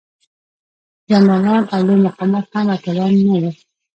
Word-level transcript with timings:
جنرالان 1.09 1.63
او 1.73 1.79
لوی 1.87 1.97
مقامات 2.07 2.45
هم 2.53 2.67
اتلان 2.75 3.13
نه 3.29 3.37
وو. 3.43 3.51